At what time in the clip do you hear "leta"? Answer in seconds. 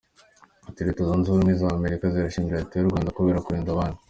0.87-1.01, 2.61-2.75